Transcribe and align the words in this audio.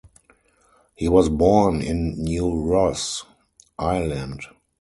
He 0.95 1.07
was 1.07 1.29
born 1.29 1.83
in 1.83 2.13
New 2.17 2.59
Ross, 2.59 3.23
Ireland. 3.77 4.41